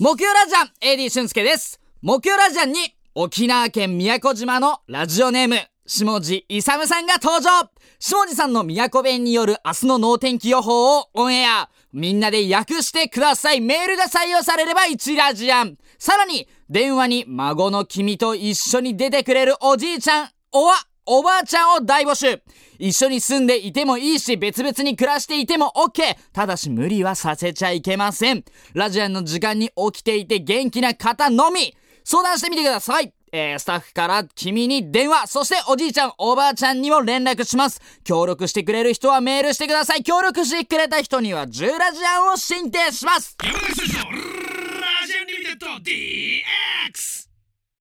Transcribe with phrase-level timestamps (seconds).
[0.00, 1.80] 木曜ラジアン AD 俊介です。
[2.02, 5.56] 木曜ラジアンに沖縄県宮古島のラジオネーム
[5.88, 7.68] 下地勇さんが登場。
[7.98, 11.68] 下地さんの宮古弁による明日の能天気予報をオンエア。
[11.92, 13.60] みんなで訳してください。
[13.60, 15.76] メールが採用されれば1ラジアン。
[15.98, 20.76] さらに電話に孫の君と一緒に出てくれるおじいちゃんおわ。
[21.10, 22.42] おばあちゃんを大募集
[22.78, 28.44] 一緒に住んでいてもいいし別々に暮らしていても OK ただし無理はさせちゃいけません
[28.74, 37.78] ラジアンの時間に起きていて元気な方のみ相談してみてくださいえー、スタッフから君に電話、そしておじいちゃん、おばあちゃんにも連絡します。
[38.02, 40.02] 協力してくれる人はメールしてください。
[40.02, 43.36] 協力してくれた人には10ラジアンを進呈します。
[43.42, 47.17] 山崎選手のラジアンリミテッド DX!